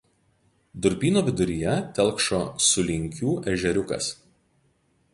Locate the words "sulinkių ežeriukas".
2.71-4.13